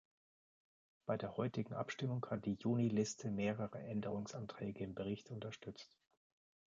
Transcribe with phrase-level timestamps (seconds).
[1.05, 5.95] Bei der heutigen Abstimmung hat die Juniliste mehrere Änderungsanträge im Bericht unterstützt.